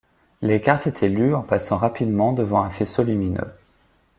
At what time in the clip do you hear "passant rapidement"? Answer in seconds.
1.43-2.33